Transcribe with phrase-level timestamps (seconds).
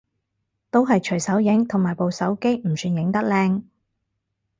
[0.71, 3.61] 都係隨手影，同埋部手機唔算影得靚